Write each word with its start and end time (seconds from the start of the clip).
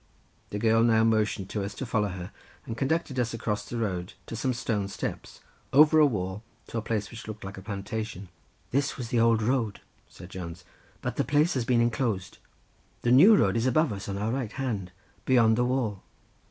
The 0.49 0.57
girl 0.57 0.81
now 0.81 1.03
motioned 1.03 1.47
to 1.51 1.63
us 1.63 1.75
to 1.75 1.85
follow 1.85 2.07
her, 2.07 2.31
and 2.65 2.75
conducted 2.75 3.19
us 3.19 3.35
across 3.35 3.63
the 3.69 3.77
road 3.77 4.13
to 4.25 4.35
some 4.35 4.51
stone 4.51 4.87
steps, 4.87 5.41
over 5.71 5.99
a 5.99 6.07
wall 6.07 6.41
to 6.69 6.79
a 6.79 6.81
place 6.81 7.11
which 7.11 7.27
looked 7.27 7.43
like 7.43 7.55
a 7.55 7.61
plantation. 7.61 8.29
"This 8.71 8.97
was 8.97 9.09
the 9.09 9.19
old 9.19 9.43
road," 9.43 9.79
said 10.09 10.31
Jones; 10.31 10.65
"but 11.03 11.17
the 11.17 11.23
place 11.23 11.53
has 11.53 11.65
been 11.65 11.81
enclosed. 11.81 12.39
The 13.03 13.11
new 13.11 13.35
road 13.35 13.55
is 13.55 13.67
above 13.67 13.93
us 13.93 14.09
on 14.09 14.17
our 14.17 14.31
right 14.31 14.53
hand 14.53 14.91
beyond 15.23 15.55
the 15.55 15.65
wall." 15.65 16.01